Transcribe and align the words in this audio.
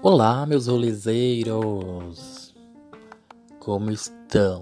Olá, 0.00 0.46
meus 0.46 0.68
rolezeiros! 0.68 2.54
Como 3.58 3.90
estão? 3.90 4.60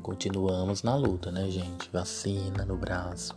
Continuamos 0.00 0.82
na 0.82 0.96
luta, 0.96 1.30
né, 1.30 1.50
gente? 1.50 1.90
Vacina 1.92 2.64
no 2.64 2.78
braço. 2.78 3.36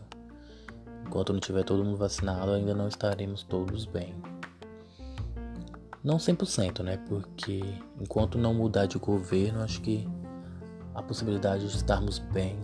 Enquanto 1.05 1.33
não 1.33 1.39
tiver 1.41 1.65
todo 1.65 1.83
mundo 1.83 1.97
vacinado, 1.97 2.53
ainda 2.53 2.73
não 2.73 2.87
estaremos 2.87 3.43
todos 3.43 3.85
bem. 3.85 4.15
Não 6.01 6.15
100%, 6.15 6.81
né? 6.81 6.95
Porque 7.09 7.61
enquanto 7.99 8.37
não 8.37 8.53
mudar 8.53 8.85
de 8.85 8.97
governo, 8.97 9.61
acho 9.61 9.81
que 9.81 10.07
a 10.95 11.03
possibilidade 11.03 11.67
de 11.67 11.75
estarmos 11.75 12.19
bem 12.19 12.57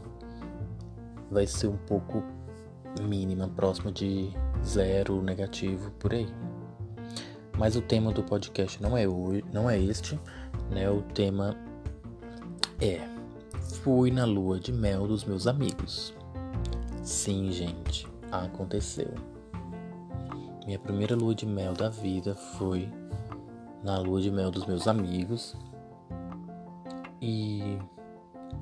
vai 1.29 1.45
ser 1.45 1.67
um 1.67 1.77
pouco 1.77 2.23
mínima, 3.01 3.49
próxima 3.49 3.91
de 3.91 4.31
zero 4.63 5.21
negativo 5.21 5.91
por 5.99 6.13
aí. 6.13 6.29
Mas 7.57 7.75
o 7.75 7.81
tema 7.81 8.11
do 8.11 8.23
podcast 8.23 8.81
não 8.81 8.97
é 8.97 9.07
hoje, 9.07 9.43
não 9.53 9.69
é 9.69 9.79
este, 9.79 10.19
né? 10.69 10.89
O 10.89 11.01
tema 11.01 11.55
é 12.81 13.15
Fui 13.85 14.09
na 14.09 14.25
lua 14.25 14.59
de 14.59 14.71
mel 14.71 15.07
dos 15.07 15.23
meus 15.23 15.47
amigos. 15.47 16.13
Sim, 17.03 17.51
gente, 17.51 18.07
aconteceu. 18.31 19.13
Minha 20.65 20.79
primeira 20.79 21.15
lua 21.15 21.35
de 21.35 21.45
mel 21.45 21.73
da 21.73 21.89
vida 21.89 22.33
foi 22.33 22.89
na 23.83 23.99
lua 23.99 24.19
de 24.19 24.31
mel 24.31 24.49
dos 24.49 24.65
meus 24.65 24.87
amigos. 24.87 25.55
E 27.21 27.77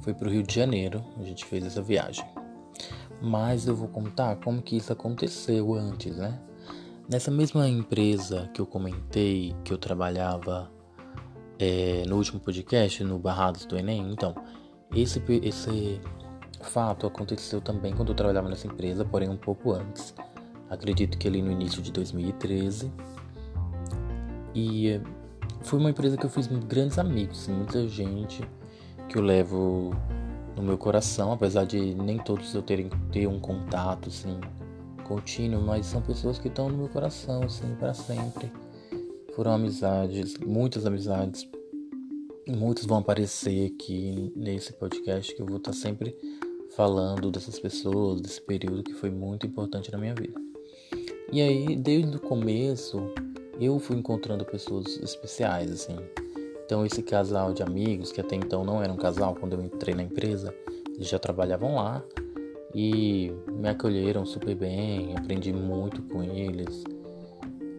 foi 0.02 0.14
pro 0.14 0.30
Rio 0.30 0.44
de 0.44 0.54
Janeiro, 0.54 1.02
a 1.18 1.24
gente 1.24 1.46
fez 1.46 1.66
essa 1.66 1.82
viagem. 1.82 2.26
Mas 3.22 3.66
eu 3.66 3.76
vou 3.76 3.88
contar 3.88 4.36
como 4.38 4.62
que 4.62 4.76
isso 4.76 4.92
aconteceu 4.92 5.74
antes, 5.74 6.18
né? 6.18 6.38
Nessa 7.10 7.30
mesma 7.30 7.68
empresa 7.68 8.50
que 8.54 8.62
eu 8.62 8.66
comentei 8.66 9.54
que 9.66 9.74
eu 9.74 9.78
trabalhava 9.78 10.72
é, 11.60 12.04
no 12.08 12.16
último 12.16 12.40
podcast, 12.40 13.04
no 13.04 13.20
Barrados 13.20 13.66
do 13.66 13.78
Enem, 13.78 14.10
então, 14.12 14.34
esse, 14.96 15.22
esse 15.44 16.00
fato 16.62 17.06
aconteceu 17.06 17.60
também 17.60 17.94
quando 17.94 18.10
eu 18.10 18.16
trabalhava 18.16 18.48
nessa 18.48 18.68
empresa, 18.68 19.04
porém 19.04 19.28
um 19.28 19.36
pouco 19.36 19.74
antes. 19.74 20.16
Acredito 20.70 21.18
que 21.18 21.28
ali 21.28 21.42
no 21.42 21.52
início 21.52 21.82
de 21.82 21.92
2013. 21.92 22.90
E 24.56 25.02
foi 25.62 25.80
uma 25.80 25.90
empresa 25.90 26.16
que 26.16 26.26
eu 26.26 26.30
fiz 26.30 26.48
grandes 26.48 26.98
amigos, 26.98 27.42
assim, 27.42 27.54
muita 27.54 27.86
gente 27.86 28.48
que 29.10 29.18
eu 29.18 29.22
levo 29.22 29.94
no 30.56 30.64
meu 30.64 30.78
coração, 30.78 31.34
apesar 31.34 31.66
de 31.66 31.94
nem 31.96 32.18
todos 32.18 32.56
eu 32.56 32.62
terem 32.62 32.90
ter 33.12 33.28
um 33.28 33.40
contato 33.40 34.08
assim 34.08 34.40
contínuo, 35.04 35.62
mas 35.62 35.86
são 35.86 36.02
pessoas 36.02 36.40
que 36.40 36.48
estão 36.48 36.70
no 36.70 36.78
meu 36.78 36.90
coração, 36.90 37.44
assim, 37.44 37.76
para 37.76 37.94
sempre. 37.94 38.52
Foram 39.36 39.52
amizades, 39.52 40.38
muitas 40.38 40.86
amizades. 40.86 41.48
Muitos 42.48 42.86
vão 42.86 42.98
aparecer 42.98 43.72
aqui 43.74 44.32
nesse 44.36 44.74
podcast 44.74 45.34
que 45.34 45.42
eu 45.42 45.46
vou 45.46 45.58
estar 45.58 45.74
sempre 45.74 46.16
falando 46.76 47.32
dessas 47.32 47.60
pessoas, 47.60 48.22
desse 48.22 48.42
período 48.42 48.84
que 48.84 48.94
foi 48.94 49.10
muito 49.10 49.46
importante 49.46 49.92
na 49.92 49.98
minha 49.98 50.14
vida. 50.14 50.40
E 51.32 51.42
aí, 51.42 51.76
desde 51.76 52.18
o 52.18 52.20
começo, 52.20 53.02
eu 53.60 53.80
fui 53.80 53.96
encontrando 53.96 54.46
pessoas 54.46 54.98
especiais, 54.98 55.72
assim. 55.72 55.96
Então, 56.66 56.86
esse 56.86 57.02
casal 57.04 57.54
de 57.54 57.62
amigos, 57.62 58.12
que 58.12 58.22
até 58.22 58.36
então 58.36 58.64
não 58.64 58.82
era 58.82 58.92
um 58.92 58.98
casal, 58.98 59.36
quando 59.36 59.54
eu 59.54 59.62
entrei 59.62 59.96
na 59.96 60.04
empresa, 60.04 60.54
eles 60.96 61.08
já 61.08 61.20
trabalhavam 61.20 61.76
lá 61.76 62.04
e 62.74 63.32
me 63.52 63.70
acolheram 63.70 64.26
super 64.26 64.56
bem, 64.56 65.16
aprendi 65.16 65.54
muito 65.54 66.02
com 66.04 66.24
eles. 66.24 66.84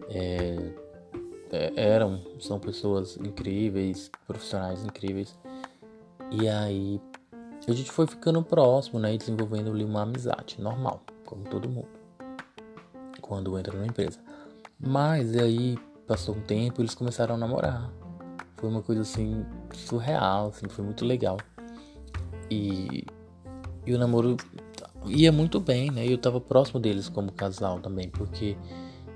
É, 0.09 0.71
é, 1.51 1.73
eram, 1.75 2.21
são 2.39 2.59
pessoas 2.59 3.17
incríveis, 3.17 4.09
profissionais 4.25 4.83
incríveis. 4.83 5.37
E 6.31 6.47
aí 6.47 7.01
a 7.67 7.71
gente 7.71 7.91
foi 7.91 8.07
ficando 8.07 8.41
próximo, 8.43 8.99
né? 8.99 9.13
E 9.13 9.17
desenvolvendo 9.17 9.71
ali 9.71 9.83
uma 9.83 10.03
amizade 10.03 10.61
normal, 10.61 11.01
como 11.25 11.43
todo 11.43 11.67
mundo, 11.67 11.87
quando 13.21 13.57
entra 13.57 13.77
na 13.77 13.85
empresa. 13.85 14.19
Mas 14.79 15.35
aí 15.35 15.77
passou 16.07 16.35
um 16.35 16.41
tempo 16.41 16.81
eles 16.81 16.95
começaram 16.95 17.35
a 17.35 17.37
namorar. 17.37 17.91
Foi 18.57 18.69
uma 18.69 18.81
coisa 18.81 19.01
assim 19.01 19.45
surreal, 19.73 20.47
assim, 20.47 20.67
foi 20.69 20.85
muito 20.85 21.03
legal. 21.03 21.37
E, 22.49 23.05
e 23.85 23.93
o 23.93 23.97
namoro 23.97 24.37
ia 25.07 25.31
muito 25.31 25.59
bem, 25.59 25.91
né? 25.91 26.05
Eu 26.05 26.17
tava 26.17 26.39
próximo 26.39 26.79
deles 26.79 27.09
como 27.09 27.31
casal 27.31 27.79
também, 27.79 28.09
porque 28.09 28.57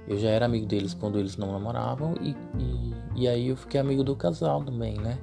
eu 0.08 0.18
já 0.18 0.30
era 0.30 0.46
amigo 0.46 0.66
deles 0.66 0.94
quando 0.94 1.20
eles 1.20 1.38
não 1.38 1.52
namoravam 1.52 2.16
e, 2.20 2.36
e, 2.58 3.24
e 3.24 3.28
aí 3.28 3.50
eu 3.50 3.56
fiquei 3.56 3.80
amigo 3.80 4.04
do 4.04 4.16
casal 4.16 4.64
também, 4.64 4.98
né? 4.98 5.20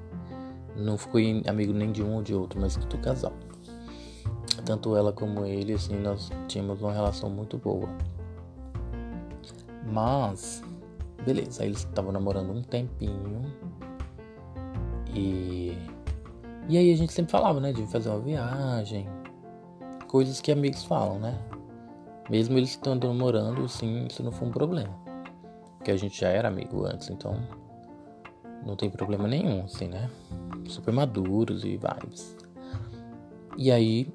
Não 0.77 0.99
fui 0.99 1.43
amigo 1.47 1.73
nem 1.73 1.91
de 1.91 2.03
um 2.03 2.17
ou 2.17 2.23
de 2.23 2.35
outro, 2.35 2.61
mas 2.61 2.77
do 2.77 2.99
casal. 2.99 3.33
Tanto 4.65 4.97
ela 4.97 5.13
como 5.13 5.45
ele, 5.45 5.75
assim, 5.75 5.97
nós 5.97 6.31
tínhamos 6.49 6.81
uma 6.83 6.93
relação 6.93 7.31
muito 7.31 7.57
boa. 7.57 7.89
Mas, 9.85 10.63
beleza, 11.25 11.65
eles 11.65 11.79
estavam 11.79 12.13
namorando 12.13 12.51
um 12.51 12.63
tempinho. 12.63 13.43
E. 15.15 15.77
E 16.69 16.77
aí 16.77 16.93
a 16.93 16.97
gente 16.97 17.13
sempre 17.13 17.31
falava, 17.31 17.61
né? 17.61 17.73
De 17.73 17.87
fazer 17.87 18.11
uma 18.11 18.19
viagem, 18.19 19.09
coisas 20.17 20.41
que 20.41 20.51
amigos 20.51 20.83
falam, 20.83 21.19
né? 21.19 21.39
Mesmo 22.31 22.57
eles 22.57 22.71
estando 22.71 23.07
namorando, 23.07 23.65
assim, 23.65 24.07
isso 24.07 24.23
não 24.23 24.33
foi 24.33 24.49
um 24.49 24.51
problema. 24.51 24.99
Porque 25.77 25.91
a 25.91 25.97
gente 25.99 26.19
já 26.19 26.31
era 26.31 26.49
amigo 26.49 26.87
antes, 26.87 27.11
então 27.11 27.47
não 28.65 28.75
tem 28.77 28.89
problema 28.89 29.29
nenhum, 29.29 29.65
assim, 29.65 29.89
né? 29.89 30.09
Super 30.65 30.95
maduros 30.95 31.65
e 31.65 31.77
vibes. 31.77 32.35
E 33.59 33.71
aí 33.71 34.11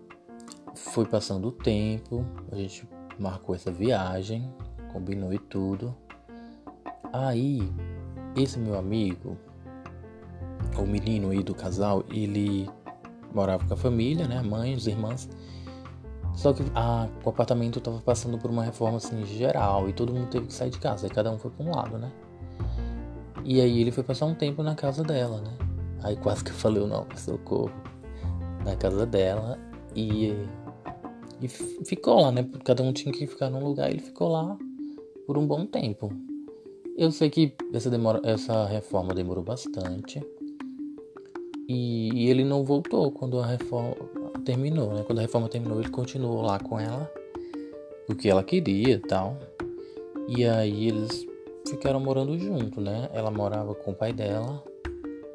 foi 0.73 1.06
passando 1.06 1.50
o 1.50 1.51
tempo, 1.51 2.25
a 2.51 2.56
gente 2.56 2.90
marcou 3.19 3.53
essa 3.53 3.72
viagem, 3.72 4.51
combinou 4.91 5.31
e 5.31 5.38
tudo. 5.38 5.95
Aí, 7.13 7.72
esse 8.35 8.57
meu 8.57 8.75
amigo, 8.75 9.38
o 10.75 10.81
menino 10.81 11.29
aí 11.29 11.44
do 11.44 11.53
casal, 11.53 12.03
ele 12.09 12.67
morava 13.31 13.67
com 13.67 13.75
a 13.75 13.78
família, 13.78 14.28
né? 14.28 14.40
A 14.40 14.44
mãe, 14.44 14.73
os 14.73 14.88
irmãos. 14.88 15.29
Só 16.35 16.53
que 16.53 16.63
a, 16.73 17.07
o 17.23 17.29
apartamento 17.29 17.79
estava 17.79 17.99
passando 17.99 18.37
por 18.37 18.49
uma 18.49 18.63
reforma 18.63 18.97
assim 18.97 19.25
geral 19.25 19.89
e 19.89 19.93
todo 19.93 20.13
mundo 20.13 20.29
teve 20.29 20.47
que 20.47 20.53
sair 20.53 20.69
de 20.69 20.79
casa. 20.79 21.05
Aí 21.05 21.11
cada 21.11 21.31
um 21.31 21.37
foi 21.37 21.51
para 21.51 21.65
um 21.65 21.75
lado, 21.75 21.97
né? 21.97 22.11
E 23.43 23.59
aí 23.59 23.81
ele 23.81 23.91
foi 23.91 24.03
passar 24.03 24.25
um 24.25 24.35
tempo 24.35 24.63
na 24.63 24.75
casa 24.75 25.03
dela, 25.03 25.41
né? 25.41 25.57
Aí 26.03 26.15
quase 26.15 26.43
que 26.43 26.51
eu 26.51 26.55
falei 26.55 26.81
o 26.81 26.87
nome, 26.87 27.07
socorro. 27.17 27.71
Na 28.63 28.75
casa 28.75 29.05
dela 29.05 29.57
e, 29.95 30.33
e 31.41 31.47
ficou 31.47 32.21
lá, 32.21 32.31
né? 32.31 32.47
Cada 32.63 32.83
um 32.83 32.93
tinha 32.93 33.13
que 33.13 33.25
ficar 33.27 33.49
num 33.49 33.63
lugar 33.63 33.89
e 33.89 33.93
ele 33.93 34.01
ficou 34.01 34.29
lá 34.29 34.57
por 35.25 35.37
um 35.37 35.45
bom 35.45 35.65
tempo. 35.65 36.11
Eu 36.97 37.11
sei 37.11 37.29
que 37.29 37.55
essa, 37.73 37.89
demora, 37.89 38.21
essa 38.23 38.65
reforma 38.65 39.13
demorou 39.13 39.43
bastante. 39.43 40.21
E, 41.67 42.09
e 42.13 42.29
ele 42.29 42.43
não 42.43 42.63
voltou 42.63 43.11
quando 43.11 43.39
a 43.39 43.45
reforma 43.45 43.95
terminou, 44.41 44.94
né? 44.94 45.03
Quando 45.03 45.19
a 45.19 45.22
reforma 45.22 45.47
terminou, 45.47 45.79
ele 45.79 45.90
continuou 45.90 46.41
lá 46.41 46.59
com 46.59 46.79
ela, 46.79 47.12
porque 48.07 48.29
ela 48.29 48.44
queria 48.44 48.96
e 48.96 49.00
tal. 49.00 49.38
E 50.28 50.46
aí 50.46 50.88
eles 50.88 51.25
ficaram 51.68 52.00
morando 52.00 52.38
junto, 52.38 52.81
né? 52.81 53.09
Ela 53.13 53.31
morava 53.31 53.74
com 53.75 53.91
o 53.91 53.96
pai 53.96 54.13
dela 54.13 54.63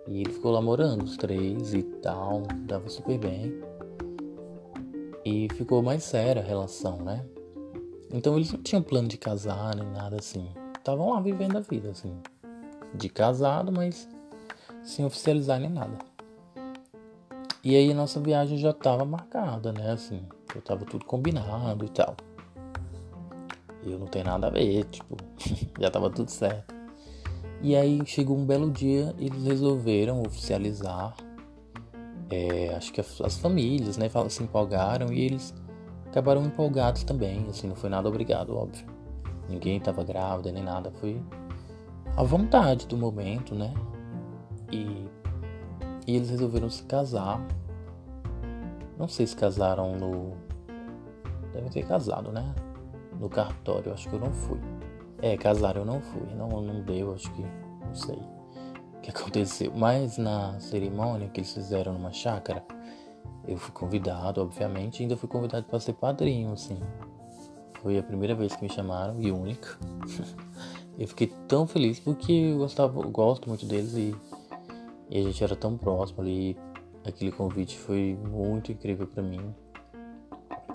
e 0.07 0.21
ele 0.21 0.33
ficou 0.33 0.53
lá 0.53 0.63
morando, 0.63 1.05
os 1.05 1.17
três 1.17 1.75
e 1.75 1.83
tal, 1.83 2.43
dava 2.67 2.89
super 2.89 3.19
bem. 3.19 3.61
E 5.25 5.49
ficou 5.55 5.83
mais 5.83 6.05
séria 6.05 6.41
a 6.41 6.45
relação, 6.45 6.99
né? 6.99 7.25
Então 8.13 8.37
eles 8.37 8.53
não 8.53 8.63
tinham 8.63 8.83
plano 8.83 9.09
de 9.09 9.19
casar 9.19 9.75
nem 9.75 9.89
nada 9.91 10.17
assim. 10.17 10.49
Estavam 10.79 11.11
lá 11.11 11.21
vivendo 11.21 11.57
a 11.57 11.61
vida, 11.61 11.91
assim. 11.91 12.15
De 12.95 13.09
casado, 13.09 13.73
mas 13.73 14.09
sem 14.85 15.05
oficializar 15.05 15.59
nem 15.59 15.71
nada. 15.71 15.99
E 17.67 17.75
aí 17.75 17.93
nossa 17.93 18.21
viagem 18.21 18.57
já 18.59 18.71
estava 18.71 19.05
marcada, 19.05 19.73
né? 19.73 19.91
Assim, 19.91 20.23
já 20.55 20.61
estava 20.61 20.85
tudo 20.85 21.05
combinado 21.05 21.85
e 21.85 21.89
tal. 21.89 22.15
Eu 23.83 23.99
não 23.99 24.07
tenho 24.07 24.25
nada 24.25 24.47
a 24.47 24.51
ver, 24.51 24.85
tipo, 24.85 25.17
já 25.77 25.89
estava 25.89 26.09
tudo 26.09 26.31
certo. 26.31 26.73
E 27.61 27.75
aí 27.75 28.01
chegou 28.07 28.39
um 28.39 28.47
belo 28.47 28.71
dia, 28.71 29.13
eles 29.19 29.43
resolveram 29.43 30.23
oficializar. 30.23 31.17
É, 32.31 32.73
acho 32.73 32.93
que 32.93 33.01
as, 33.01 33.21
as, 33.21 33.37
famílias, 33.37 33.97
né, 33.97 34.09
se 34.29 34.45
empolgaram 34.45 35.13
e 35.13 35.25
eles 35.25 35.53
acabaram 36.07 36.45
empolgados 36.45 37.03
também. 37.03 37.49
Assim, 37.51 37.67
não 37.67 37.75
foi 37.75 37.91
nada 37.91 38.09
obrigado, 38.09 38.57
óbvio. 38.57 38.87
Ninguém 39.49 39.79
estava 39.79 40.05
grávida 40.05 40.53
nem 40.53 40.63
nada, 40.63 40.93
foi 41.01 41.21
a 42.17 42.23
vontade 42.23 42.87
do 42.87 42.97
momento, 42.97 43.57
né? 43.57 43.75
E 44.71 45.09
e 46.07 46.17
eles 46.17 46.31
resolveram 46.31 46.71
se 46.71 46.83
casar. 46.85 47.45
Não 48.99 49.09
sei 49.09 49.27
se 49.27 49.37
casaram 49.37 49.97
no. 49.97 50.33
Devem 51.53 51.71
ter 51.71 51.87
casado, 51.87 52.33
né? 52.33 52.55
No 53.19 53.29
cartório, 53.29 53.93
acho 53.93 54.09
que 54.09 54.15
eu 54.15 54.21
não 54.21 54.33
fui. 54.33 54.61
É, 55.21 55.37
casaram 55.37 55.83
eu 55.83 55.87
não 55.87 56.01
fui. 56.01 56.35
Não, 56.35 56.49
não 56.61 56.83
deu, 56.83 57.15
acho 57.15 57.31
que 57.33 57.45
sei 57.97 58.17
o 58.17 59.01
que 59.01 59.11
aconteceu. 59.11 59.73
Mas 59.75 60.19
na 60.19 60.59
cerimônia 60.61 61.29
que 61.29 61.41
eles 61.41 61.53
fizeram 61.53 61.93
numa 61.93 62.13
chácara, 62.13 62.65
eu 63.47 63.57
fui 63.57 63.73
convidado, 63.73 64.41
obviamente, 64.41 65.01
e 65.01 65.03
ainda 65.03 65.17
fui 65.17 65.29
convidado 65.29 65.67
para 65.67 65.81
ser 65.81 65.95
padrinho, 65.95 66.53
assim. 66.53 66.79
Foi 67.83 67.99
a 67.99 68.03
primeira 68.03 68.35
vez 68.35 68.55
que 68.55 68.63
me 68.63 68.69
chamaram 68.69 69.21
e 69.21 69.31
única. 69.31 69.79
eu 70.99 71.07
fiquei 71.09 71.33
tão 71.49 71.67
feliz 71.67 72.01
porque 72.01 72.33
eu 72.33 72.59
gostava, 72.59 73.01
eu 73.01 73.11
gosto 73.11 73.49
muito 73.49 73.65
deles 73.65 73.95
e, 73.95 74.15
e 75.11 75.19
a 75.19 75.23
gente 75.23 75.43
era 75.43 75.57
tão 75.57 75.77
próximo 75.77 76.23
ali. 76.23 76.57
Aquele 77.05 77.31
convite 77.31 77.79
foi 77.79 78.19
muito 78.29 78.73
incrível 78.73 79.07
para 79.07 79.23
mim. 79.23 79.55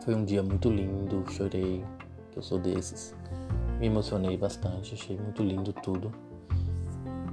Foi 0.03 0.15
um 0.15 0.23
dia 0.23 0.41
muito 0.41 0.69
lindo, 0.69 1.23
chorei, 1.29 1.83
que 2.31 2.37
eu 2.37 2.41
sou 2.41 2.57
desses. 2.57 3.13
Me 3.79 3.87
emocionei 3.87 4.37
bastante, 4.37 4.93
achei 4.93 5.17
muito 5.17 5.43
lindo 5.43 5.73
tudo. 5.73 6.11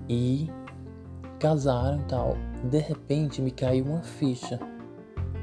E 0.09 0.51
casaram 1.39 2.01
e 2.01 2.05
tal. 2.05 2.37
De 2.65 2.79
repente 2.79 3.41
me 3.41 3.51
caiu 3.51 3.85
uma 3.85 4.03
ficha. 4.03 4.59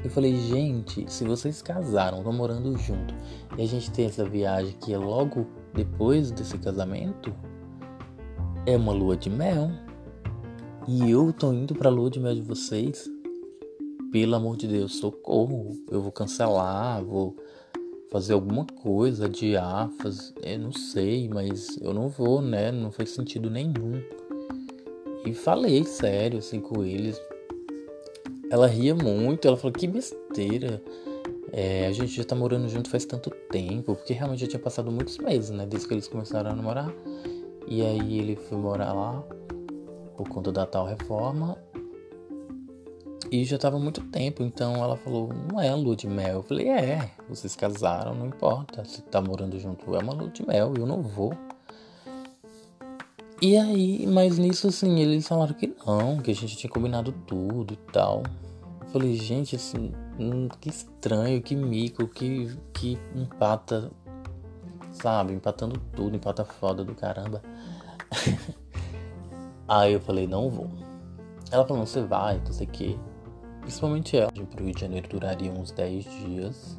Eu 0.04 0.10
falei, 0.10 0.36
gente, 0.36 1.10
se 1.10 1.24
vocês 1.24 1.62
casaram, 1.62 2.18
estão 2.18 2.32
morando 2.32 2.76
junto, 2.76 3.14
e 3.56 3.62
a 3.62 3.66
gente 3.66 3.90
tem 3.90 4.06
essa 4.06 4.24
viagem 4.24 4.76
que 4.80 4.92
é 4.92 4.98
logo 4.98 5.46
depois 5.74 6.30
desse 6.30 6.58
casamento, 6.58 7.34
é 8.66 8.76
uma 8.76 8.92
lua 8.92 9.16
de 9.16 9.30
mel. 9.30 9.70
E 10.88 11.10
eu 11.10 11.32
tô 11.32 11.52
indo 11.52 11.74
pra 11.74 11.90
lua 11.90 12.08
de 12.08 12.20
mel 12.20 12.32
de 12.32 12.42
vocês. 12.42 13.10
Pelo 14.12 14.36
amor 14.36 14.56
de 14.56 14.68
Deus, 14.68 14.94
socorro. 14.94 15.72
Eu 15.90 16.00
vou 16.00 16.12
cancelar, 16.12 17.04
vou 17.04 17.34
fazer 18.08 18.34
alguma 18.34 18.64
coisa, 18.64 19.24
adiar, 19.24 19.90
fazer, 20.00 20.32
eu 20.44 20.60
não 20.60 20.70
sei, 20.70 21.28
mas 21.28 21.76
eu 21.80 21.92
não 21.92 22.08
vou, 22.08 22.40
né? 22.40 22.70
Não 22.70 22.92
faz 22.92 23.10
sentido 23.10 23.50
nenhum. 23.50 24.00
E 25.26 25.34
falei 25.34 25.82
sério 25.82 26.38
assim 26.38 26.60
com 26.60 26.84
eles. 26.84 27.20
Ela 28.48 28.68
ria 28.68 28.94
muito, 28.94 29.48
ela 29.48 29.56
falou 29.56 29.72
que 29.72 29.88
besteira. 29.88 30.80
É, 31.52 31.88
a 31.88 31.92
gente 31.92 32.12
já 32.12 32.22
tá 32.22 32.36
morando 32.36 32.68
junto 32.68 32.88
faz 32.88 33.04
tanto 33.04 33.30
tempo, 33.50 33.96
porque 33.96 34.12
realmente 34.12 34.42
já 34.42 34.46
tinha 34.46 34.60
passado 34.62 34.92
muitos 34.92 35.18
meses, 35.18 35.50
né? 35.50 35.66
Desde 35.66 35.88
que 35.88 35.94
eles 35.94 36.06
começaram 36.06 36.52
a 36.52 36.54
namorar. 36.54 36.94
E 37.66 37.82
aí 37.82 38.20
ele 38.20 38.36
foi 38.36 38.56
morar 38.56 38.92
lá 38.92 39.24
por 40.16 40.28
conta 40.28 40.50
da 40.50 40.66
tal 40.66 40.86
reforma. 40.86 41.56
E 43.30 43.44
já 43.44 43.58
tava 43.58 43.78
muito 43.78 44.00
tempo, 44.02 44.42
então 44.42 44.76
ela 44.76 44.96
falou, 44.96 45.30
não 45.50 45.60
é 45.60 45.74
lua 45.74 45.96
de 45.96 46.06
mel. 46.06 46.36
Eu 46.36 46.42
falei, 46.42 46.68
é, 46.68 47.10
vocês 47.28 47.56
casaram, 47.56 48.14
não 48.14 48.26
importa. 48.26 48.84
Se 48.84 49.02
tá 49.02 49.20
morando 49.20 49.58
junto, 49.58 49.94
é 49.94 49.98
uma 49.98 50.12
lua 50.12 50.28
de 50.28 50.46
mel, 50.46 50.74
eu 50.76 50.86
não 50.86 51.02
vou. 51.02 51.34
E 53.42 53.56
aí, 53.56 54.06
mas 54.06 54.38
nisso 54.38 54.68
assim, 54.68 54.98
eles 55.00 55.26
falaram 55.26 55.52
que 55.54 55.74
não, 55.84 56.18
que 56.18 56.30
a 56.30 56.34
gente 56.34 56.56
tinha 56.56 56.70
combinado 56.70 57.12
tudo 57.26 57.74
e 57.74 57.76
tal. 57.92 58.22
Eu 58.80 58.86
falei, 58.86 59.14
gente, 59.14 59.56
assim, 59.56 59.92
hum, 60.18 60.48
que 60.60 60.70
estranho, 60.70 61.42
que 61.42 61.54
mico, 61.54 62.06
que, 62.06 62.56
que 62.72 62.98
empata, 63.14 63.90
sabe? 64.92 65.34
Empatando 65.34 65.78
tudo, 65.94 66.16
empata 66.16 66.44
foda 66.44 66.84
do 66.84 66.94
caramba. 66.94 67.42
aí 69.68 69.92
eu 69.92 70.00
falei, 70.00 70.26
não 70.26 70.50
vou. 70.50 70.68
Ela 71.50 71.66
falou, 71.66 71.86
você 71.86 72.02
vai, 72.02 72.38
não 72.38 72.52
sei 72.52 72.66
o 72.66 72.70
que. 72.70 73.00
Principalmente 73.60 74.16
ela. 74.16 74.30
Pro 74.30 74.64
Rio 74.64 74.74
de 74.74 74.80
Janeiro 74.80 75.08
duraria 75.08 75.50
uns 75.52 75.70
10 75.70 76.04
dias. 76.04 76.78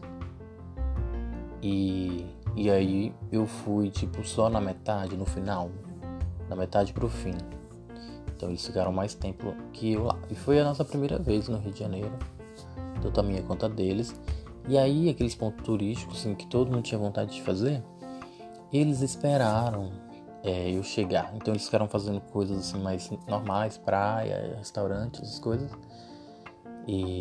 E, 1.61 2.25
e 2.55 2.69
aí 2.69 3.13
eu 3.31 3.45
fui, 3.45 3.89
tipo, 3.89 4.25
só 4.25 4.49
na 4.49 4.61
metade, 4.61 5.17
no 5.17 5.25
final. 5.25 5.69
Na 6.49 6.55
metade 6.55 6.93
pro 6.93 7.09
fim. 7.09 7.35
Então 8.35 8.49
eles 8.49 8.65
ficaram 8.65 8.91
mais 8.91 9.13
tempo 9.13 9.53
que 9.73 9.93
eu 9.93 10.03
lá. 10.05 10.17
E 10.29 10.35
foi 10.35 10.59
a 10.59 10.63
nossa 10.63 10.85
primeira 10.85 11.17
vez 11.17 11.47
no 11.47 11.57
Rio 11.57 11.73
de 11.73 11.79
Janeiro. 11.79 12.13
Então 12.97 13.11
também 13.11 13.37
a 13.37 13.41
conta 13.41 13.67
deles. 13.67 14.15
E 14.67 14.77
aí 14.77 15.09
aqueles 15.09 15.33
pontos 15.33 15.65
turísticos 15.65 16.19
assim, 16.19 16.35
que 16.35 16.45
todo 16.47 16.71
mundo 16.71 16.83
tinha 16.83 16.99
vontade 16.99 17.33
de 17.33 17.41
fazer, 17.41 17.83
eles 18.71 19.01
esperaram 19.01 19.91
é, 20.47 20.71
eu 20.71 20.81
chegar. 20.81 21.33
Então 21.35 21.53
eles 21.53 21.65
ficaram 21.65 21.89
fazendo 21.89 22.21
coisas 22.21 22.57
assim 22.57 22.79
mais 22.79 23.11
normais, 23.27 23.77
praia, 23.77 24.55
restaurantes, 24.57 25.21
essas 25.21 25.39
coisas 25.39 25.69
e 26.87 27.19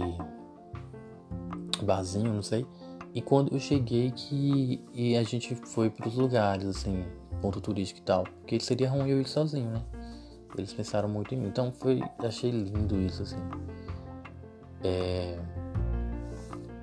barzinho, 1.82 2.32
não 2.32 2.42
sei. 2.42 2.64
E 3.12 3.20
quando 3.20 3.52
eu 3.52 3.58
cheguei 3.58 4.12
que 4.12 4.84
e 4.94 5.16
a 5.16 5.24
gente 5.24 5.56
foi 5.56 5.90
para 5.90 6.06
os 6.06 6.14
lugares 6.14 6.66
assim, 6.68 7.04
ponto 7.42 7.60
turístico 7.60 7.98
e 7.98 8.04
tal, 8.04 8.22
porque 8.22 8.60
seria 8.60 8.88
ruim 8.88 9.08
eu 9.08 9.20
ir 9.20 9.26
sozinho, 9.26 9.70
né? 9.70 9.82
Eles 10.56 10.72
pensaram 10.72 11.08
muito 11.08 11.34
em 11.34 11.38
mim. 11.38 11.48
Então 11.48 11.72
foi, 11.72 12.00
achei 12.20 12.52
lindo 12.52 12.96
isso 13.00 13.22
assim. 13.22 13.40
É, 14.84 15.36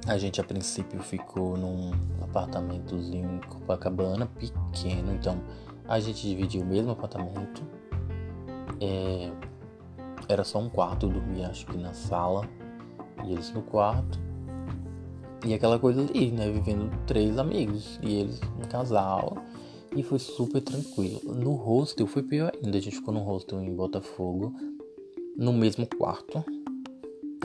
a 0.08 0.18
gente 0.18 0.42
a 0.42 0.44
princípio 0.44 1.02
ficou 1.02 1.56
num 1.56 1.92
apartamentozinho 2.22 3.36
em 3.36 3.40
Copacabana, 3.48 4.26
pequeno, 4.26 5.14
então 5.14 5.42
a 5.88 6.00
gente 6.00 6.28
dividiu 6.28 6.62
o 6.62 6.66
mesmo 6.66 6.92
apartamento. 6.92 7.64
É, 8.80 9.32
era 10.28 10.44
só 10.44 10.60
um 10.60 10.70
quarto, 10.70 11.06
eu 11.06 11.10
dormia 11.10 11.48
acho 11.48 11.66
que 11.66 11.78
na 11.78 11.94
sala 11.94 12.48
e 13.26 13.32
eles 13.32 13.52
no 13.52 13.62
quarto. 13.62 14.20
E 15.46 15.54
aquela 15.54 15.78
coisa 15.78 16.02
ali, 16.02 16.32
né? 16.32 16.50
Vivendo 16.50 16.90
três 17.06 17.38
amigos. 17.38 18.00
E 18.02 18.16
eles 18.16 18.40
um 18.58 18.68
casal. 18.68 19.38
E 19.96 20.02
foi 20.02 20.18
super 20.18 20.62
tranquilo. 20.62 21.22
No 21.26 21.54
hostel 21.54 22.08
foi 22.08 22.24
pior 22.24 22.52
ainda. 22.56 22.78
A 22.78 22.82
gente 22.82 22.96
ficou 22.96 23.14
no 23.14 23.20
hostel 23.22 23.62
em 23.62 23.76
Botafogo. 23.76 24.54
No 25.36 25.52
mesmo 25.52 25.86
quarto. 25.86 26.44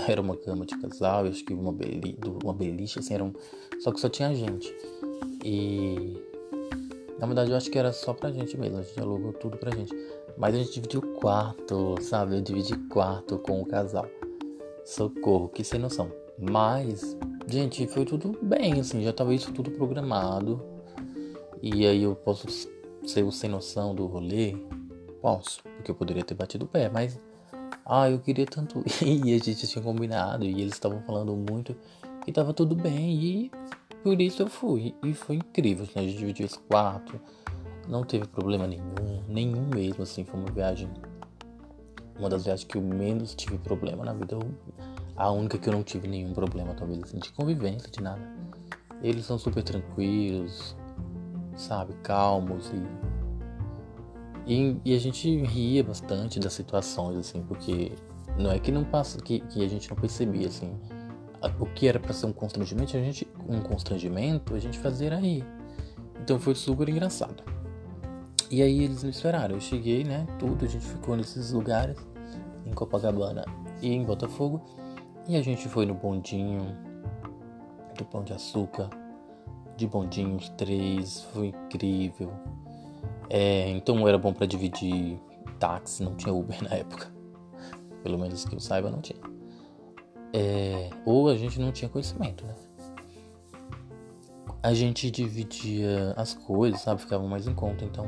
Era 0.06 0.20
uma 0.20 0.36
cama 0.36 0.64
de 0.64 0.78
casal. 0.78 1.26
Eu 1.26 1.32
acho 1.32 1.44
que 1.44 1.52
uma, 1.52 1.72
beli 1.72 2.16
uma 2.42 2.54
beliche, 2.54 3.00
assim. 3.00 3.14
Era 3.14 3.24
um... 3.24 3.32
Só 3.80 3.90
que 3.90 4.00
só 4.00 4.08
tinha 4.08 4.32
gente. 4.32 4.72
E. 5.44 6.16
Na 7.18 7.26
verdade, 7.26 7.50
eu 7.50 7.56
acho 7.56 7.70
que 7.70 7.78
era 7.78 7.92
só 7.92 8.14
pra 8.14 8.30
gente 8.30 8.56
mesmo. 8.56 8.78
A 8.78 8.82
gente 8.82 9.00
alugou 9.00 9.32
tudo 9.32 9.58
pra 9.58 9.74
gente. 9.74 9.94
Mas 10.36 10.54
a 10.54 10.58
gente 10.58 10.72
dividiu 10.72 11.02
quarto, 11.20 11.96
sabe? 12.00 12.36
Eu 12.36 12.40
dividi 12.40 12.76
quarto 12.88 13.38
com 13.38 13.60
o 13.60 13.66
casal. 13.66 14.06
Socorro, 14.84 15.48
que 15.48 15.64
sem 15.64 15.80
noção. 15.80 16.12
Mas, 16.38 17.16
gente, 17.48 17.86
foi 17.88 18.04
tudo 18.04 18.38
bem, 18.40 18.80
assim, 18.80 19.02
já 19.02 19.12
tava 19.12 19.34
isso 19.34 19.52
tudo 19.52 19.72
programado. 19.72 20.62
E 21.60 21.84
aí 21.84 22.04
eu 22.04 22.14
posso 22.14 22.46
ser 23.04 23.24
o 23.24 23.32
sem 23.32 23.50
noção 23.50 23.94
do 23.94 24.06
rolê? 24.06 24.54
Posso, 25.20 25.60
porque 25.64 25.90
eu 25.90 25.94
poderia 25.96 26.22
ter 26.22 26.34
batido 26.34 26.64
o 26.64 26.68
pé, 26.68 26.88
mas. 26.88 27.18
Ah, 27.84 28.08
eu 28.08 28.20
queria 28.20 28.46
tanto 28.46 28.84
e 29.02 29.34
a 29.34 29.38
gente 29.38 29.66
tinha 29.66 29.82
combinado, 29.82 30.44
e 30.44 30.60
eles 30.60 30.74
estavam 30.74 31.02
falando 31.02 31.34
muito 31.34 31.74
e 32.26 32.32
tava 32.32 32.52
tudo 32.52 32.76
bem, 32.76 33.14
e 33.14 33.50
por 34.02 34.20
isso 34.20 34.42
eu 34.42 34.48
fui. 34.48 34.94
E 35.02 35.14
foi 35.14 35.36
incrível, 35.36 35.84
assim, 35.84 35.98
a 35.98 36.02
gente 36.02 36.18
dividiu 36.18 36.46
esse 36.46 36.58
quarto, 36.58 37.20
não 37.88 38.04
teve 38.04 38.26
problema 38.26 38.66
nenhum, 38.66 39.22
nenhum 39.28 39.66
mesmo, 39.74 40.02
assim, 40.02 40.24
foi 40.24 40.38
uma 40.38 40.50
viagem 40.50 40.90
uma 42.18 42.28
das 42.28 42.44
viagens 42.44 42.64
que 42.64 42.76
eu 42.76 42.82
menos 42.82 43.34
tive 43.34 43.58
problema 43.58 44.04
na 44.04 44.12
vida. 44.12 44.36
A 45.16 45.30
única 45.30 45.58
que 45.58 45.68
eu 45.68 45.72
não 45.72 45.82
tive 45.82 46.08
nenhum 46.08 46.32
problema, 46.32 46.74
talvez, 46.74 47.02
assim, 47.02 47.18
de 47.18 47.32
convivência, 47.32 47.90
de 47.90 48.02
nada. 48.02 48.20
Eles 49.02 49.24
são 49.24 49.38
super 49.38 49.62
tranquilos, 49.62 50.76
sabe, 51.56 51.94
calmos 52.02 52.70
e, 54.46 54.52
e, 54.52 54.76
e, 54.84 54.94
a 54.94 54.98
gente 54.98 55.42
ria 55.42 55.84
bastante 55.84 56.40
das 56.40 56.52
situações, 56.52 57.16
assim, 57.16 57.42
porque 57.42 57.92
não 58.36 58.50
é 58.50 58.58
que 58.58 58.72
não 58.72 58.84
passa, 58.84 59.20
que, 59.20 59.40
que 59.40 59.64
a 59.64 59.68
gente 59.68 59.88
não 59.90 59.96
percebia, 59.96 60.48
assim, 60.48 60.76
o 61.60 61.66
que 61.66 61.86
era 61.86 62.00
para 62.00 62.12
ser 62.12 62.26
um 62.26 62.32
constrangimento, 62.32 62.96
a 62.96 63.00
gente, 63.00 63.27
um 63.48 63.60
constrangimento, 63.60 64.54
a 64.54 64.58
gente 64.58 64.78
fazia 64.78 65.16
rir. 65.16 65.44
Então 66.20 66.38
foi 66.38 66.54
super 66.54 66.88
engraçado. 66.88 67.42
E 68.50 68.62
aí 68.62 68.84
eles 68.84 69.02
me 69.02 69.10
esperaram. 69.10 69.54
Eu 69.54 69.60
cheguei, 69.60 70.04
né? 70.04 70.26
Tudo, 70.38 70.64
a 70.64 70.68
gente 70.68 70.84
ficou 70.84 71.16
nesses 71.16 71.52
lugares, 71.52 71.96
em 72.66 72.72
Copacabana 72.72 73.44
e 73.80 73.92
em 73.92 74.04
Botafogo. 74.04 74.60
E 75.26 75.36
a 75.36 75.42
gente 75.42 75.68
foi 75.68 75.86
no 75.86 75.94
bondinho 75.94 76.76
do 77.96 78.04
Pão 78.04 78.22
de 78.22 78.32
Açúcar, 78.32 78.88
de 79.76 79.86
bondinho 79.86 80.36
os 80.36 80.48
três, 80.50 81.22
foi 81.32 81.48
incrível. 81.48 82.32
É, 83.28 83.68
então 83.70 84.08
era 84.08 84.16
bom 84.16 84.32
para 84.32 84.46
dividir 84.46 85.20
táxi, 85.58 86.02
não 86.02 86.14
tinha 86.14 86.32
Uber 86.32 86.60
na 86.64 86.74
época. 86.74 87.12
Pelo 88.02 88.18
menos 88.18 88.44
que 88.44 88.54
eu 88.54 88.60
saiba, 88.60 88.90
não 88.90 89.00
tinha. 89.00 89.20
É, 90.32 90.90
ou 91.04 91.28
a 91.28 91.36
gente 91.36 91.60
não 91.60 91.72
tinha 91.72 91.88
conhecimento, 91.88 92.46
né? 92.46 92.54
A 94.62 94.74
gente 94.74 95.10
dividia 95.10 96.12
as 96.16 96.34
coisas, 96.34 96.80
sabe? 96.80 97.00
Ficava 97.00 97.26
mais 97.26 97.46
em 97.46 97.54
conta, 97.54 97.84
então 97.84 98.06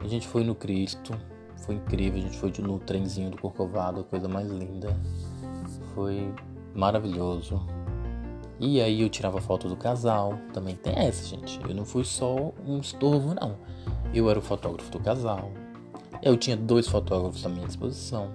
a 0.00 0.06
gente 0.06 0.28
foi 0.28 0.44
no 0.44 0.54
Cristo, 0.54 1.12
foi 1.56 1.74
incrível. 1.74 2.18
A 2.18 2.22
gente 2.22 2.38
foi 2.38 2.52
no 2.58 2.78
trenzinho 2.78 3.30
do 3.30 3.36
Corcovado, 3.36 4.00
a 4.00 4.04
coisa 4.04 4.28
mais 4.28 4.48
linda. 4.48 4.96
Foi 5.94 6.32
maravilhoso. 6.74 7.60
E 8.60 8.80
aí 8.80 9.02
eu 9.02 9.08
tirava 9.08 9.40
foto 9.40 9.68
do 9.68 9.76
casal. 9.76 10.38
Também 10.52 10.76
tem 10.76 10.96
essa, 10.96 11.24
gente. 11.24 11.60
Eu 11.68 11.74
não 11.74 11.84
fui 11.84 12.04
só 12.04 12.52
um 12.66 12.78
estorvo, 12.78 13.34
não. 13.34 13.56
Eu 14.14 14.30
era 14.30 14.38
o 14.38 14.42
fotógrafo 14.42 14.90
do 14.90 15.00
casal. 15.00 15.50
Eu 16.22 16.36
tinha 16.36 16.56
dois 16.56 16.88
fotógrafos 16.88 17.44
à 17.44 17.48
minha 17.48 17.66
disposição. 17.66 18.32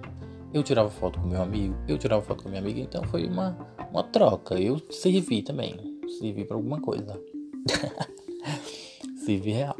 Eu 0.52 0.62
tirava 0.62 0.88
foto 0.88 1.18
com 1.18 1.26
meu 1.26 1.42
amigo, 1.42 1.74
eu 1.88 1.98
tirava 1.98 2.22
foto 2.22 2.44
com 2.44 2.48
minha 2.48 2.60
amiga, 2.60 2.78
então 2.78 3.02
foi 3.04 3.26
uma, 3.26 3.58
uma 3.90 4.04
troca. 4.04 4.54
Eu 4.54 4.80
servi 4.90 5.42
também. 5.42 5.98
Servi 6.20 6.44
para 6.44 6.56
alguma 6.56 6.80
coisa. 6.80 7.20
servi 9.24 9.52
real. 9.52 9.76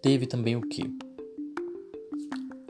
Teve 0.00 0.26
também 0.26 0.56
o 0.56 0.62
que? 0.62 0.84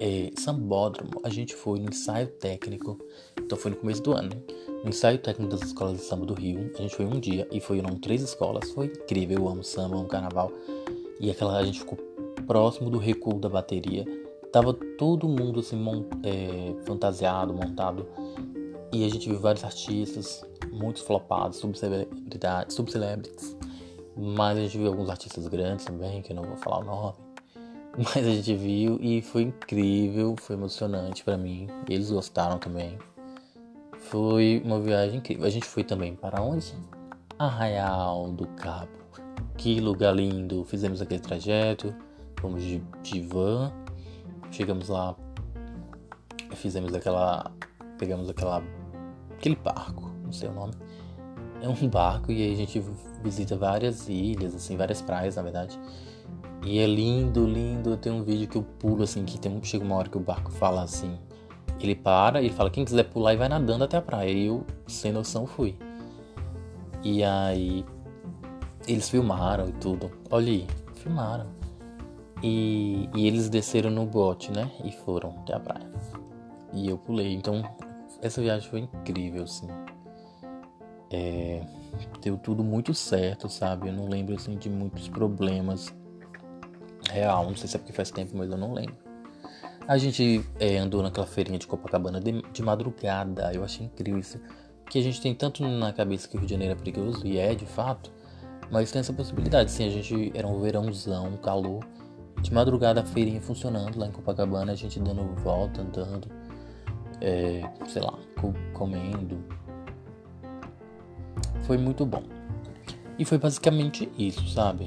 É, 0.00 0.30
sambódromo, 0.36 1.20
a 1.24 1.28
gente 1.28 1.54
foi 1.54 1.80
no 1.80 1.90
ensaio 1.90 2.28
técnico, 2.28 2.98
então 3.36 3.58
foi 3.58 3.72
no 3.72 3.76
começo 3.76 4.00
do 4.02 4.12
ano, 4.12 4.30
né? 4.30 4.40
No 4.84 4.90
ensaio 4.90 5.18
técnico 5.18 5.50
das 5.50 5.62
escolas 5.62 5.96
de 5.98 6.04
samba 6.04 6.24
do 6.24 6.34
Rio, 6.34 6.70
a 6.78 6.82
gente 6.82 6.94
foi 6.94 7.04
um 7.04 7.18
dia 7.18 7.48
e 7.50 7.60
foram 7.60 7.96
três 7.96 8.22
escolas, 8.22 8.70
foi 8.70 8.86
incrível, 8.86 9.38
eu 9.38 9.48
amo 9.48 9.64
samba, 9.64 9.96
amo 9.96 10.06
carnaval. 10.06 10.52
E 11.18 11.30
aquela 11.30 11.58
a 11.58 11.64
gente 11.64 11.80
ficou 11.80 11.98
próximo 12.46 12.88
do 12.88 12.98
recuo 12.98 13.40
da 13.40 13.48
bateria. 13.48 14.04
Tava 14.52 14.72
todo 14.72 15.28
mundo 15.28 15.60
assim 15.60 15.76
mont, 15.76 16.06
é, 16.22 16.74
fantasiado, 16.84 17.52
montado. 17.52 18.06
E 18.92 19.04
a 19.04 19.08
gente 19.08 19.28
viu 19.28 19.38
vários 19.38 19.64
artistas, 19.64 20.44
muitos 20.72 21.02
flopados, 21.02 21.58
subcelebridades, 21.58 22.74
subcelebrities. 22.74 23.56
Mas 24.20 24.58
a 24.58 24.62
gente 24.62 24.76
viu 24.76 24.88
alguns 24.88 25.08
artistas 25.08 25.46
grandes 25.46 25.84
também, 25.84 26.20
que 26.22 26.32
eu 26.32 26.36
não 26.36 26.42
vou 26.42 26.56
falar 26.56 26.78
o 26.78 26.84
nome. 26.84 27.14
Mas 27.96 28.16
a 28.16 28.30
gente 28.30 28.52
viu 28.52 28.98
e 29.00 29.22
foi 29.22 29.42
incrível, 29.42 30.34
foi 30.36 30.56
emocionante 30.56 31.22
para 31.22 31.36
mim. 31.36 31.68
Eles 31.88 32.10
gostaram 32.10 32.58
também. 32.58 32.98
Foi 34.10 34.60
uma 34.64 34.80
viagem 34.80 35.18
incrível. 35.18 35.46
A 35.46 35.50
gente 35.50 35.66
foi 35.66 35.84
também 35.84 36.16
para 36.16 36.42
onde? 36.42 36.74
Arraial 37.38 38.32
do 38.32 38.48
Cabo. 38.48 38.88
Que 39.56 39.80
lugar 39.80 40.16
lindo. 40.16 40.64
Fizemos 40.64 41.00
aquele 41.00 41.20
trajeto. 41.20 41.94
Fomos 42.40 42.62
de, 42.62 42.82
de 43.02 43.20
van. 43.20 43.72
Chegamos 44.50 44.88
lá. 44.88 45.14
Fizemos 46.54 46.92
aquela. 46.92 47.52
Pegamos 47.98 48.28
aquela. 48.28 48.64
Aquele 49.30 49.54
barco. 49.54 50.10
Não 50.24 50.32
sei 50.32 50.48
o 50.48 50.52
nome 50.52 50.72
é 51.60 51.68
um 51.68 51.88
barco 51.88 52.30
e 52.30 52.42
aí 52.42 52.52
a 52.52 52.56
gente 52.56 52.82
visita 53.22 53.56
várias 53.56 54.08
ilhas, 54.08 54.54
assim, 54.54 54.76
várias 54.76 55.02
praias, 55.02 55.36
na 55.36 55.42
verdade. 55.42 55.78
E 56.64 56.78
é 56.78 56.86
lindo, 56.86 57.46
lindo. 57.46 57.96
Tem 57.96 58.12
um 58.12 58.22
vídeo 58.22 58.48
que 58.48 58.56
eu 58.56 58.62
pulo, 58.62 59.02
assim, 59.02 59.24
que 59.24 59.38
tem 59.38 59.62
chega 59.62 59.84
uma 59.84 59.96
hora 59.96 60.08
que 60.08 60.16
o 60.16 60.20
barco 60.20 60.50
fala 60.50 60.82
assim. 60.82 61.18
Ele 61.80 61.94
para 61.94 62.42
e 62.42 62.50
fala, 62.50 62.70
quem 62.70 62.84
quiser 62.84 63.04
pular 63.04 63.34
e 63.34 63.36
vai 63.36 63.48
nadando 63.48 63.84
até 63.84 63.96
a 63.96 64.02
praia. 64.02 64.30
E 64.30 64.46
eu, 64.46 64.64
sem 64.86 65.12
noção, 65.12 65.46
fui. 65.46 65.76
E 67.02 67.22
aí 67.22 67.84
eles 68.86 69.08
filmaram 69.08 69.68
e 69.68 69.72
tudo. 69.72 70.10
Olha 70.30 70.50
aí, 70.50 70.66
filmaram. 70.94 71.46
E, 72.42 73.08
e 73.14 73.26
eles 73.26 73.48
desceram 73.48 73.90
no 73.90 74.06
bote, 74.06 74.50
né? 74.52 74.70
E 74.84 74.92
foram 74.92 75.30
até 75.40 75.54
a 75.54 75.60
praia. 75.60 75.90
E 76.72 76.88
eu 76.88 76.98
pulei. 76.98 77.34
Então, 77.34 77.62
essa 78.20 78.40
viagem 78.40 78.68
foi 78.68 78.80
incrível, 78.80 79.44
assim. 79.44 79.68
É, 81.10 81.62
deu 82.20 82.36
tudo 82.36 82.62
muito 82.62 82.92
certo, 82.92 83.48
sabe? 83.48 83.88
Eu 83.88 83.92
não 83.92 84.08
lembro 84.08 84.34
assim 84.34 84.56
de 84.56 84.68
muitos 84.68 85.08
problemas 85.08 85.94
real. 87.10 87.46
Não 87.46 87.56
sei 87.56 87.68
se 87.68 87.76
é 87.76 87.78
porque 87.78 87.92
faz 87.92 88.10
tempo, 88.10 88.36
mas 88.36 88.50
eu 88.50 88.56
não 88.56 88.72
lembro. 88.72 88.96
A 89.86 89.96
gente 89.96 90.44
é, 90.60 90.76
andou 90.76 91.02
naquela 91.02 91.26
feirinha 91.26 91.58
de 91.58 91.66
Copacabana 91.66 92.20
de, 92.20 92.42
de, 92.52 92.62
madrugada. 92.62 93.50
Eu 93.54 93.64
achei 93.64 93.86
incrível 93.86 94.20
isso. 94.20 94.38
Que 94.90 94.98
a 94.98 95.02
gente 95.02 95.20
tem 95.20 95.34
tanto 95.34 95.66
na 95.66 95.92
cabeça 95.92 96.28
que 96.28 96.36
o 96.36 96.38
Rio 96.38 96.46
de 96.46 96.52
Janeiro 96.52 96.72
é 96.72 96.76
perigoso, 96.76 97.26
e 97.26 97.38
é 97.38 97.54
de 97.54 97.66
fato, 97.66 98.10
mas 98.70 98.90
tem 98.90 99.00
essa 99.00 99.12
possibilidade. 99.12 99.70
Sim, 99.70 99.86
a 99.86 99.90
gente 99.90 100.30
era 100.34 100.46
um 100.46 100.60
verãozão, 100.60 101.28
um 101.28 101.36
calor. 101.36 101.82
De 102.42 102.52
madrugada 102.52 103.00
a 103.00 103.04
feirinha 103.04 103.40
funcionando 103.40 103.98
lá 103.98 104.06
em 104.06 104.12
Copacabana, 104.12 104.72
a 104.72 104.74
gente 104.74 105.00
dando 105.00 105.24
volta, 105.42 105.80
andando, 105.80 106.28
é, 107.20 107.68
sei 107.88 108.00
lá, 108.00 108.16
comendo, 108.74 109.42
foi 111.68 111.76
muito 111.76 112.06
bom. 112.06 112.22
E 113.18 113.24
foi 113.26 113.36
basicamente 113.36 114.08
isso, 114.18 114.48
sabe? 114.48 114.86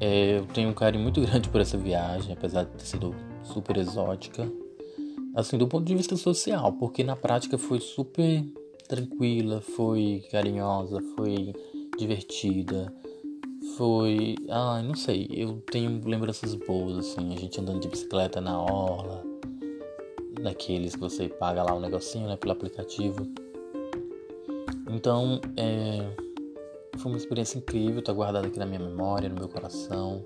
É, 0.00 0.38
eu 0.38 0.46
tenho 0.46 0.70
um 0.70 0.72
carinho 0.72 1.02
muito 1.02 1.20
grande 1.20 1.48
por 1.48 1.60
essa 1.60 1.76
viagem, 1.76 2.32
apesar 2.32 2.62
de 2.62 2.70
ter 2.70 2.84
sido 2.84 3.14
super 3.42 3.76
exótica. 3.76 4.50
Assim, 5.34 5.58
do 5.58 5.66
ponto 5.66 5.84
de 5.84 5.96
vista 5.96 6.16
social, 6.16 6.72
porque 6.74 7.02
na 7.02 7.16
prática 7.16 7.58
foi 7.58 7.80
super 7.80 8.44
tranquila, 8.88 9.60
foi 9.60 10.22
carinhosa, 10.30 11.00
foi 11.16 11.52
divertida, 11.98 12.94
foi. 13.76 14.36
Ah, 14.48 14.80
não 14.80 14.94
sei, 14.94 15.26
eu 15.32 15.60
tenho 15.72 16.00
lembranças 16.04 16.54
boas, 16.54 16.98
assim, 16.98 17.34
a 17.34 17.36
gente 17.36 17.60
andando 17.60 17.80
de 17.80 17.88
bicicleta 17.88 18.40
na 18.40 18.62
orla, 18.62 19.24
naqueles 20.40 20.94
que 20.94 21.00
você 21.00 21.28
paga 21.28 21.64
lá 21.64 21.74
um 21.74 21.80
negocinho, 21.80 22.28
né, 22.28 22.36
pelo 22.36 22.52
aplicativo. 22.52 23.26
Então, 24.88 25.40
é, 25.56 26.14
foi 26.98 27.12
uma 27.12 27.18
experiência 27.18 27.58
incrível, 27.58 28.02
tá 28.02 28.12
guardada 28.12 28.46
aqui 28.46 28.58
na 28.58 28.66
minha 28.66 28.80
memória, 28.80 29.28
no 29.28 29.34
meu 29.34 29.48
coração, 29.48 30.24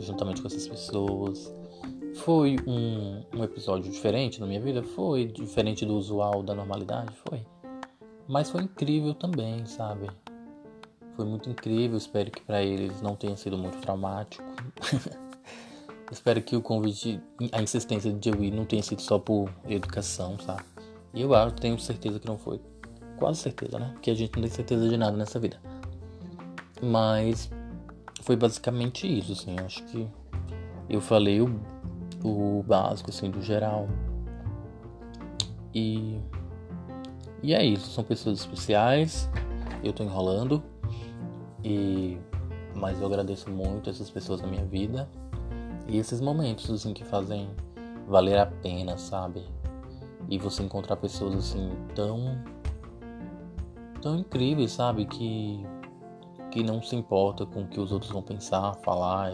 juntamente 0.00 0.40
com 0.40 0.48
essas 0.48 0.66
pessoas. 0.66 1.52
Foi 2.16 2.56
um, 2.66 3.24
um 3.36 3.44
episódio 3.44 3.90
diferente 3.90 4.40
na 4.40 4.46
minha 4.46 4.60
vida? 4.60 4.82
Foi. 4.82 5.26
Diferente 5.26 5.84
do 5.84 5.94
usual, 5.94 6.42
da 6.42 6.54
normalidade? 6.54 7.12
Foi. 7.28 7.44
Mas 8.28 8.50
foi 8.50 8.62
incrível 8.62 9.14
também, 9.14 9.66
sabe? 9.66 10.08
Foi 11.16 11.24
muito 11.24 11.50
incrível. 11.50 11.98
Espero 11.98 12.30
que 12.30 12.40
para 12.40 12.62
eles 12.62 13.02
não 13.02 13.16
tenha 13.16 13.36
sido 13.36 13.58
muito 13.58 13.78
traumático. 13.78 14.44
Espero 16.10 16.40
que 16.40 16.54
o 16.54 16.62
convite, 16.62 17.20
a 17.50 17.60
insistência 17.60 18.12
de 18.12 18.28
eu 18.28 18.42
ir 18.44 18.52
não 18.52 18.64
tenha 18.64 18.82
sido 18.82 19.02
só 19.02 19.18
por 19.18 19.50
educação, 19.66 20.38
sabe? 20.38 20.62
E 21.12 21.22
eu 21.22 21.34
acho, 21.34 21.56
tenho 21.56 21.78
certeza 21.78 22.20
que 22.20 22.26
não 22.26 22.38
foi 22.38 22.60
quase 23.24 23.40
certeza, 23.40 23.78
né? 23.78 23.94
Que 24.02 24.10
a 24.10 24.14
gente 24.14 24.34
não 24.36 24.42
tem 24.42 24.50
certeza 24.50 24.86
de 24.86 24.98
nada 24.98 25.16
nessa 25.16 25.40
vida. 25.40 25.58
Mas 26.82 27.50
foi 28.20 28.36
basicamente 28.36 29.06
isso, 29.06 29.32
assim. 29.32 29.56
Acho 29.60 29.82
que 29.84 30.06
eu 30.90 31.00
falei 31.00 31.40
o, 31.40 31.58
o 32.22 32.62
básico, 32.64 33.08
assim, 33.08 33.30
do 33.30 33.40
geral. 33.40 33.88
E. 35.74 36.20
E 37.42 37.54
é 37.54 37.64
isso. 37.64 37.90
São 37.92 38.04
pessoas 38.04 38.40
especiais. 38.40 39.30
Eu 39.82 39.94
tô 39.94 40.04
enrolando. 40.04 40.62
E. 41.64 42.18
Mas 42.74 43.00
eu 43.00 43.06
agradeço 43.06 43.50
muito 43.50 43.88
essas 43.88 44.10
pessoas 44.10 44.42
na 44.42 44.48
minha 44.48 44.66
vida. 44.66 45.08
E 45.88 45.96
esses 45.96 46.20
momentos, 46.20 46.70
assim, 46.70 46.92
que 46.92 47.04
fazem 47.04 47.48
valer 48.06 48.38
a 48.38 48.44
pena, 48.44 48.98
sabe? 48.98 49.42
E 50.28 50.38
você 50.38 50.62
encontrar 50.62 50.96
pessoas, 50.96 51.34
assim, 51.36 51.70
tão 51.94 52.36
tão 54.04 54.18
incríveis, 54.18 54.72
sabe? 54.72 55.06
Que, 55.06 55.64
que 56.50 56.62
não 56.62 56.82
se 56.82 56.94
importa 56.94 57.46
com 57.46 57.62
o 57.62 57.66
que 57.66 57.80
os 57.80 57.90
outros 57.90 58.12
vão 58.12 58.22
pensar, 58.22 58.74
falar 58.84 59.32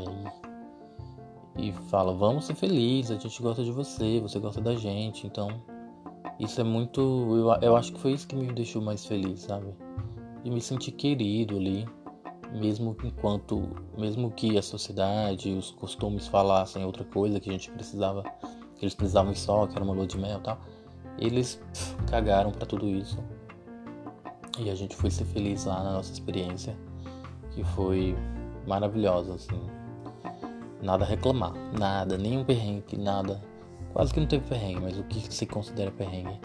e, 1.57 1.69
e 1.69 1.73
fala, 1.91 2.15
vamos 2.15 2.45
ser 2.45 2.55
felizes, 2.55 3.11
a 3.11 3.21
gente 3.21 3.43
gosta 3.43 3.65
de 3.65 3.73
você, 3.73 4.21
você 4.21 4.39
gosta 4.39 4.61
da 4.61 4.77
gente, 4.77 5.27
então 5.27 5.49
isso 6.39 6.61
é 6.61 6.65
muito. 6.65 7.01
Eu, 7.01 7.69
eu 7.69 7.77
acho 7.77 7.93
que 7.93 7.99
foi 8.01 8.13
isso 8.13 8.29
que 8.29 8.37
me 8.37 8.47
deixou 8.53 8.81
mais 8.81 9.05
feliz, 9.05 9.41
sabe? 9.41 9.75
De 10.45 10.51
me 10.51 10.61
sentir 10.61 10.93
querido 10.93 11.57
ali, 11.57 11.85
mesmo 12.53 12.97
enquanto. 13.05 13.69
Mesmo 13.99 14.31
que 14.31 14.57
a 14.57 14.63
sociedade, 14.63 15.51
os 15.51 15.73
costumes 15.73 16.29
falassem 16.29 16.85
outra 16.85 17.05
coisa 17.05 17.41
que 17.41 17.51
a 17.51 17.53
gente 17.53 17.71
precisava. 17.73 18.23
Que 18.77 18.85
eles 18.85 18.95
precisavam 18.95 19.35
só, 19.35 19.67
que 19.67 19.75
era 19.75 19.85
uma 19.85 19.93
lua 19.93 20.07
de 20.07 20.17
mel 20.17 20.39
e 20.39 20.43
tal. 20.43 20.59
Eles 21.19 21.57
pff, 21.57 21.97
cagaram 22.07 22.53
para 22.53 22.65
tudo 22.65 22.89
isso. 22.89 23.19
E 24.61 24.69
a 24.69 24.75
gente 24.75 24.95
foi 24.95 25.11
ser 25.11 25.25
feliz 25.25 25.65
lá 25.65 25.83
na 25.83 25.95
nossa 25.95 26.13
experiência, 26.13 26.77
que 27.53 27.65
foi 27.65 28.15
maravilhosa, 28.67 29.35
assim. 29.35 29.59
Nada 30.83 31.03
a 31.05 31.09
reclamar, 31.09 31.55
nada, 31.79 32.19
nenhum 32.19 32.45
perrengue, 32.45 32.99
nada. 32.99 33.43
Quase 33.95 34.13
que 34.13 34.21
não 34.21 34.27
teve 34.27 34.47
perrengue, 34.47 34.81
mas 34.81 34.99
o 34.99 35.05
que 35.05 35.33
se 35.33 35.47
considera 35.47 35.91
perrengue, 35.91 36.39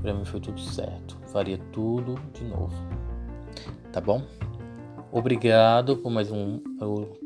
pra 0.00 0.14
mim 0.14 0.24
foi 0.24 0.40
tudo 0.40 0.58
certo. 0.60 1.18
Faria 1.26 1.58
tudo 1.72 2.14
de 2.32 2.42
novo. 2.44 2.74
Tá 3.92 4.00
bom? 4.00 4.22
Obrigado 5.12 5.98
por 5.98 6.10
mais 6.10 6.32
um. 6.32 6.58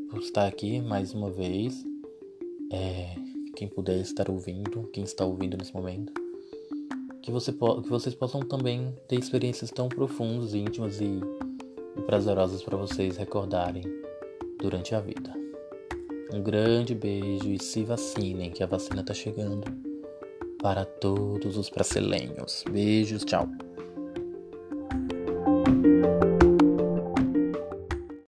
por 0.09 0.19
estar 0.19 0.45
aqui 0.45 0.81
mais 0.81 1.13
uma 1.13 1.31
vez. 1.31 1.85
É, 2.69 3.15
quem 3.55 3.69
puder 3.69 4.01
estar 4.01 4.29
ouvindo, 4.29 4.89
quem 4.91 5.05
está 5.05 5.23
ouvindo 5.23 5.55
nesse 5.55 5.73
momento 5.73 6.26
que, 7.27 7.31
você, 7.31 7.51
que 7.51 7.89
vocês 7.89 8.15
possam 8.15 8.39
também 8.39 8.95
ter 9.05 9.19
experiências 9.19 9.69
tão 9.69 9.89
profundas, 9.89 10.53
íntimas 10.53 11.01
e, 11.01 11.19
e 11.97 12.01
prazerosas 12.03 12.63
para 12.63 12.77
vocês 12.77 13.17
recordarem 13.17 13.83
durante 14.57 14.95
a 14.95 15.01
vida. 15.01 15.35
Um 16.33 16.41
grande 16.41 16.95
beijo 16.95 17.49
e 17.49 17.61
se 17.61 17.83
vacinem, 17.83 18.51
que 18.51 18.63
a 18.63 18.65
vacina 18.65 19.01
está 19.01 19.13
chegando 19.13 19.65
para 20.61 20.85
todos 20.85 21.57
os 21.57 21.69
brasileiros. 21.69 22.63
Beijos, 22.71 23.25
tchau. 23.25 23.66